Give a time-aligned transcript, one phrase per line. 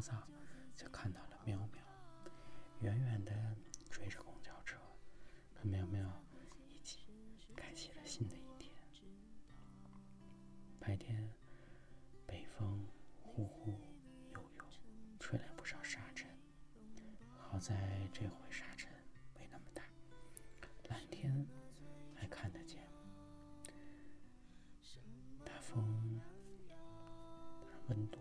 [0.00, 0.14] 早
[0.74, 1.84] 就看到了喵喵，
[2.80, 3.32] 远远的
[3.90, 4.78] 追着公交车，
[5.54, 6.10] 和喵喵
[6.68, 7.00] 一起
[7.54, 8.74] 开启了新的一天。
[10.78, 11.28] 白天，
[12.26, 12.86] 北风
[13.22, 13.72] 呼呼
[14.32, 14.64] 悠悠，
[15.18, 16.26] 吹来不少沙尘。
[17.36, 18.90] 好在这回沙尘
[19.34, 19.82] 没那么大，
[20.88, 21.46] 蓝天
[22.14, 22.88] 还看得见。
[25.44, 26.18] 大风
[27.68, 28.18] 让温度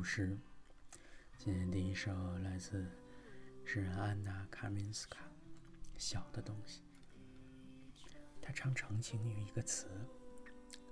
[0.00, 0.38] 先来读诗。
[1.36, 2.86] 今天第一首来自
[3.64, 5.26] 诗人安娜·卡明斯卡，
[5.98, 6.80] 《小的东西》。
[8.40, 9.88] 他常成情于一个词，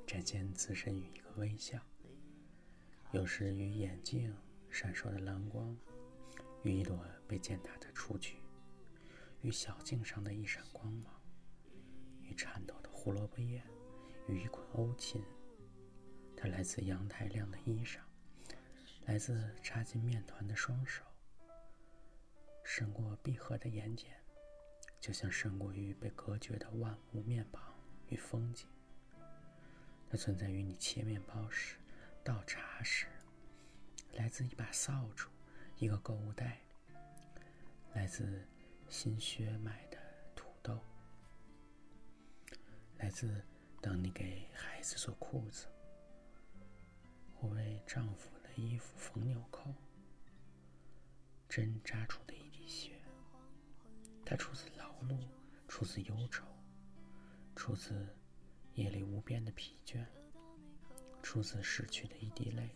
[0.07, 1.81] 展现自身于一个微笑，
[3.13, 4.35] 有时与眼镜
[4.69, 5.75] 闪烁的蓝光，
[6.63, 8.37] 与一朵被践踏的雏菊，
[9.41, 11.13] 与小径上的一闪光芒，
[12.21, 13.63] 与颤抖的胡萝卜叶，
[14.29, 15.23] 与一捆欧芹。
[16.37, 18.01] 它来自阳台晾的衣裳。
[19.09, 21.03] 来自插进面团的双手，
[22.63, 24.05] 胜过闭合的眼睑，
[25.01, 27.75] 就像胜过于被隔绝的万物面庞
[28.11, 28.69] 与风景。
[30.11, 31.79] 它存在于你切面包时、
[32.23, 33.07] 倒茶时，
[34.13, 35.31] 来自一把扫帚、
[35.79, 36.61] 一个购物袋，
[37.95, 38.47] 来自
[38.91, 39.97] 新靴买的
[40.37, 40.79] 土豆，
[42.99, 43.43] 来自
[43.81, 45.67] 当你给孩子做裤子
[47.35, 48.29] 或为丈夫。
[48.61, 49.73] 衣服缝纽扣，
[51.49, 53.01] 针扎出的一滴血，
[54.27, 55.17] 它出自劳碌，
[55.69, 56.45] 出自忧愁，
[57.55, 58.09] 出自
[58.75, 60.05] 夜里无边的疲倦，
[61.23, 62.69] 出自逝去的一滴泪，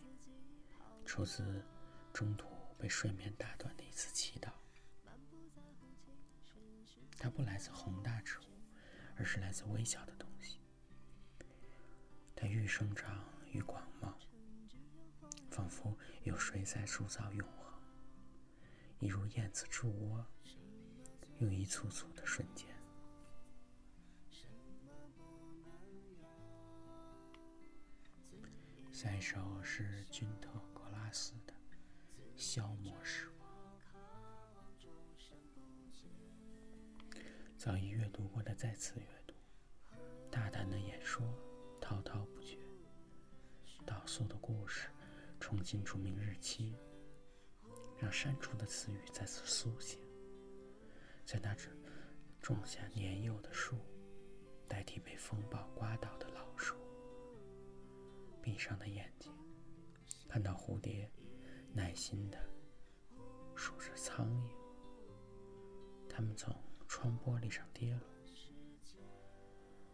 [1.05, 1.61] 出自
[2.13, 2.47] 中途
[2.79, 4.51] 被睡眠打断的一次祈祷。
[7.17, 8.43] 它不来自宏大之物，
[9.17, 10.59] 而是来自微小的东西。
[12.35, 13.21] 它愈生长
[13.51, 14.13] 愈广袤。
[15.53, 17.79] 仿佛有谁在铸造永恒，
[18.97, 20.25] 一如燕子筑窝，
[21.37, 22.67] 用一簇簇的瞬间。
[28.91, 31.53] 下一首是君特·格拉斯的
[32.35, 33.47] 《消磨时光》，
[37.59, 39.22] 早已阅读过的再次阅
[45.63, 46.75] 重新注明日期，
[47.97, 49.97] 让删除的词语再次苏醒。
[51.25, 51.69] 在那只
[52.41, 53.77] 种下年幼的树，
[54.67, 56.75] 代替被风暴刮倒的老树。
[58.41, 59.31] 闭上的眼睛，
[60.27, 61.09] 看到蝴蝶
[61.71, 62.37] 耐心地
[63.55, 64.51] 数着苍蝇，
[66.09, 66.53] 它们从
[66.89, 68.01] 窗玻璃上跌落。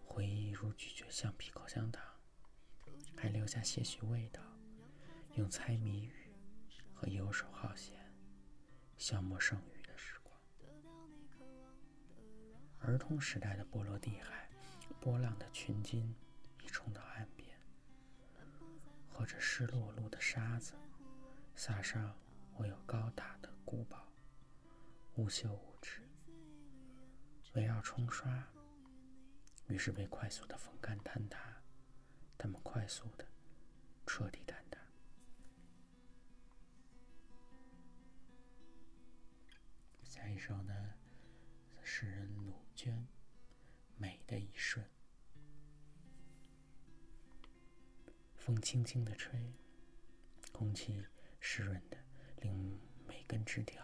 [0.04, 2.04] 回忆如咀嚼橡皮口香糖，
[3.16, 4.42] 还留下些许味道。
[5.36, 6.14] 用猜谜语
[6.94, 7.98] 和游手好闲
[8.98, 10.36] 消磨剩余的时光。
[12.80, 14.50] 儿童时代的波罗的海，
[15.00, 16.14] 波浪的群鲸
[16.62, 17.48] 已冲到岸边，
[19.10, 20.74] 或者湿漉漉的沙子
[21.56, 22.14] 撒上
[22.56, 24.06] 我有高大的古堡，
[25.16, 26.02] 无休无止，
[27.54, 28.46] 围绕冲刷，
[29.68, 31.40] 于是被快速的风干坍塌，
[32.38, 33.26] 它们快速的
[34.06, 34.56] 彻底坍
[48.80, 49.38] 轻轻的吹，
[50.54, 51.04] 空气
[51.42, 51.98] 湿润的，
[52.38, 53.84] 令每根枝条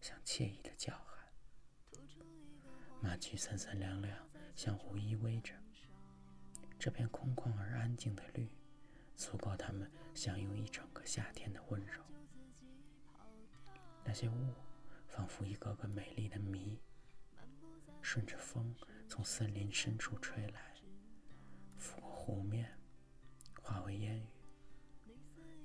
[0.00, 1.26] 像惬意的叫喊。
[3.00, 4.16] 马驹三三两两，
[4.54, 5.54] 相互依偎着。
[6.78, 8.48] 这片空旷而安静的绿，
[9.16, 12.00] 足够他们享用一整个夏天的温柔。
[14.04, 14.54] 那些雾。
[15.08, 16.78] 仿佛一个个美丽的谜，
[18.00, 18.72] 顺着风
[19.08, 20.74] 从森林深处吹来，
[21.76, 22.77] 拂过湖面，
[23.88, 24.26] 化为烟雨，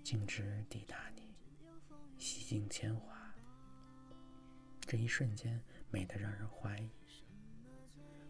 [0.01, 1.35] 径直抵达你，
[2.17, 3.35] 洗尽铅华。
[4.79, 5.61] 这一瞬间
[5.91, 6.89] 美得让人怀疑，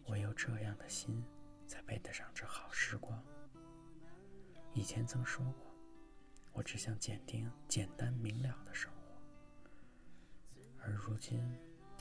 [0.08, 1.24] 唯有这样的心，
[1.68, 3.24] 才配得上这好时光。
[4.74, 5.72] 以前曾说过，
[6.54, 8.98] 我只想简定简单明了的生活。
[10.82, 11.40] 而如今，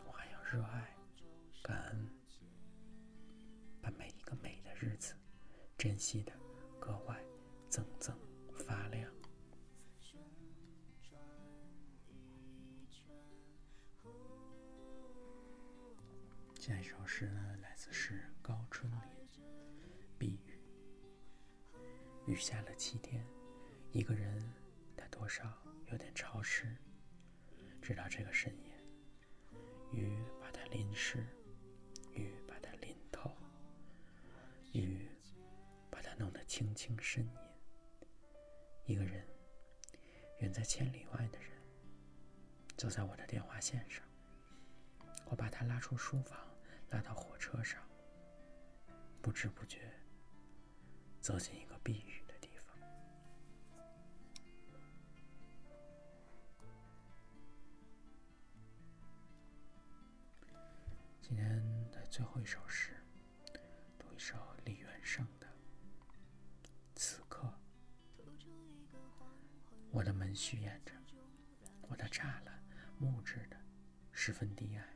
[0.06, 0.96] 我还要热爱、
[1.62, 2.08] 感恩，
[3.82, 5.14] 把每一个美的日子
[5.76, 6.32] 珍惜的
[6.80, 7.22] 格外
[7.72, 8.12] 铮铮
[8.66, 9.10] 发亮。
[16.60, 18.98] 下一首诗呢，来自是高春林
[20.18, 20.60] 《避雨》。
[22.30, 23.26] 雨下了七天，
[23.90, 24.52] 一个人，
[24.94, 25.50] 他多少
[25.90, 26.76] 有点潮湿。
[27.80, 28.70] 直到这个深夜，
[29.92, 31.26] 雨把他淋湿，
[32.12, 33.34] 雨把他淋透，
[34.72, 35.08] 雨
[35.90, 37.41] 把他弄得轻轻呻吟。
[38.92, 39.26] 一个人，
[40.40, 41.50] 远在千里外的人，
[42.76, 44.04] 走在我的电话线上。
[45.24, 46.38] 我把他拉出书房，
[46.90, 47.80] 拉到火车上，
[49.22, 49.90] 不知不觉
[51.22, 52.76] 走进一个避雨的地方。
[61.22, 63.01] 今天的最后一首诗，
[70.34, 70.92] 虚掩着，
[71.82, 72.64] 我的栅栏
[72.98, 73.56] 木质的，
[74.12, 74.88] 十分低矮。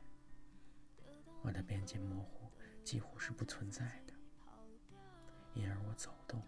[1.43, 2.51] 我的边界模糊，
[2.83, 4.13] 几乎是不存在的。
[5.53, 6.41] 因而我走动，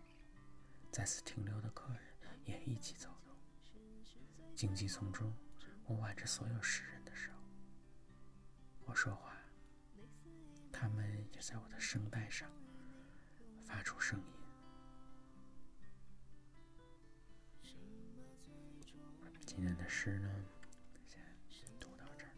[0.92, 2.02] 在此停留的客人
[2.46, 3.36] 也一起走动。
[4.56, 5.34] 荆棘丛中，
[5.86, 7.32] 我挽着所有诗人的手。
[8.86, 9.38] 我说话，
[10.72, 12.50] 他们也在我的声带上
[13.64, 14.39] 发出声音。
[19.60, 20.30] 今天的诗呢？
[21.50, 22.32] 先读到这儿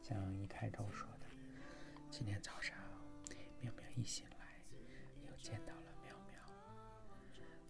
[0.00, 1.26] 像一开头说的，
[2.12, 2.76] 今天早上
[3.60, 4.62] 妙妙一醒来，
[5.26, 6.38] 又见到了妙妙。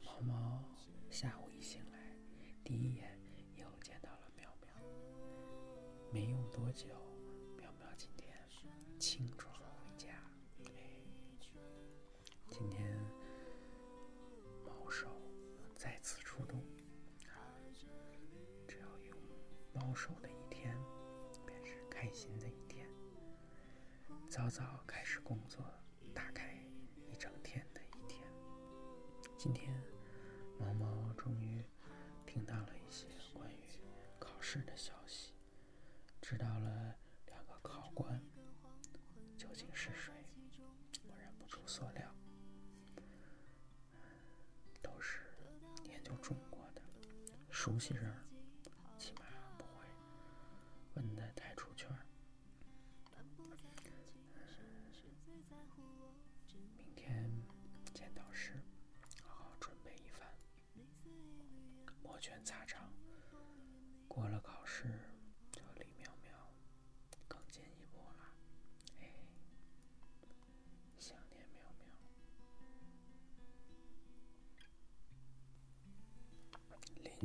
[0.04, 0.62] 毛毛
[1.08, 1.98] 下午一醒来，
[2.62, 3.18] 第一眼
[3.56, 4.68] 又见到了妙妙。
[6.12, 6.88] 没用多久，
[7.56, 8.36] 妙妙今天
[8.98, 9.50] 轻装
[20.04, 20.76] 手的一天，
[21.46, 21.82] 便是。
[21.88, 22.86] 开心的一天，
[24.28, 25.64] 早早开始工作，
[26.12, 26.62] 打开
[27.06, 28.22] 一整天的一天。
[29.38, 29.72] 今天，
[30.58, 31.64] 毛毛终于
[32.26, 33.62] 听到了一些关于
[34.18, 35.32] 考试的消息，
[36.20, 36.94] 知道了
[37.28, 38.22] 两个考官
[39.38, 40.12] 究竟是谁。
[41.08, 42.14] 果然不出所料，
[44.82, 45.20] 都是
[45.84, 46.82] 研究中国的
[47.50, 48.12] 熟悉人。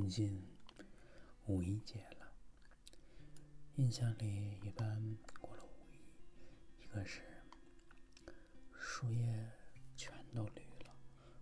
[0.08, 0.42] 近
[1.46, 2.32] 五一节了，
[3.76, 7.22] 印象里一般过了五一，一个是
[8.78, 9.50] 树叶
[9.96, 10.96] 全都绿了，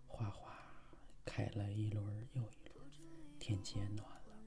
[0.08, 0.58] 花花
[1.26, 2.90] 开了一轮又一轮。
[3.40, 4.38] 天气也暖了，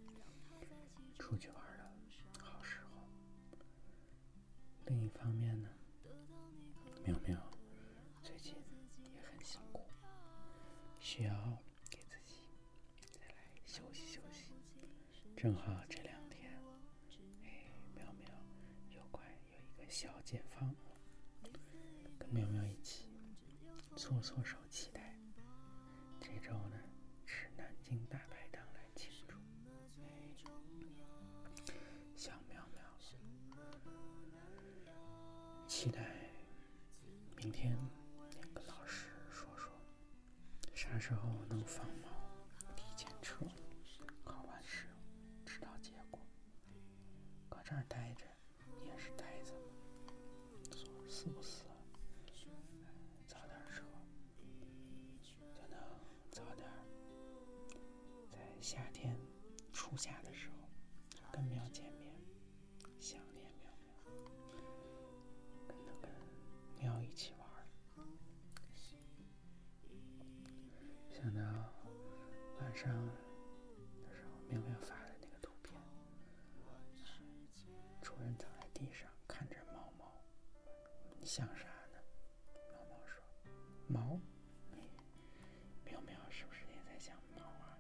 [1.18, 1.90] 出去玩的
[2.38, 3.08] 好时候。
[4.86, 5.68] 另一方面呢，
[15.42, 16.52] 正好这两天，
[17.44, 18.28] 哎，苗苗
[18.90, 21.50] 又快有一个小解放了，
[22.18, 23.06] 跟苗苗一起
[23.96, 25.16] 搓搓手，期待
[26.20, 26.78] 这周呢
[27.24, 29.38] 吃南京大排档来庆祝。
[32.14, 32.82] 小喵喵。
[35.66, 36.04] 期待
[37.34, 37.78] 明天
[38.52, 39.72] 跟老师说说，
[40.74, 42.19] 啥时候能放猫
[47.70, 48.26] 这儿待着
[48.84, 49.54] 也是待着，
[50.76, 51.62] 说是不死？
[53.28, 53.84] 早点撤，
[55.22, 55.36] 就
[55.68, 55.78] 能
[56.32, 56.68] 早点
[58.28, 59.16] 在夏天
[59.72, 60.68] 初夏的时候
[61.30, 61.84] 跟苗见
[78.80, 80.10] 地上看着猫猫，
[81.18, 82.00] 你想啥呢？
[82.72, 83.22] 猫猫说
[83.86, 84.18] ：“猫。”
[85.84, 87.76] 喵喵是不是也在想猫啊？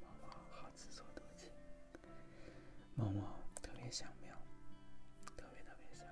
[0.00, 1.50] 猫猫好自作多情，
[2.94, 4.36] 猫猫特别想喵，
[5.36, 6.06] 特别特别想，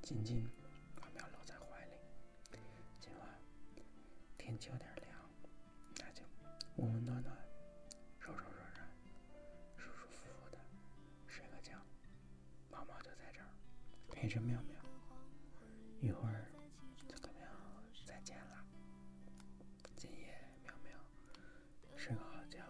[0.00, 0.48] 紧紧
[0.94, 1.94] 把喵搂在怀里。
[3.00, 3.28] 今晚
[4.36, 5.08] 天气有点凉。
[5.96, 6.22] 那就
[6.76, 7.36] 温温暖暖，
[14.20, 14.74] 陪着妙妙，
[16.00, 16.50] 一会儿
[17.06, 17.46] 就跟妙
[18.04, 18.66] 再见了。
[19.94, 20.34] 今夜
[20.64, 20.98] 妙妙
[21.96, 22.66] 睡个好觉，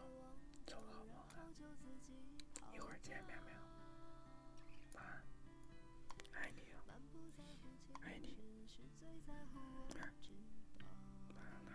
[0.66, 1.40] 做个好梦啊！
[2.74, 3.54] 一会儿见，妙妙，
[4.92, 5.24] 晚安，
[6.34, 6.76] 爱你哦，
[8.02, 8.36] 爱你，
[9.26, 9.34] 晚
[11.46, 11.72] 安了。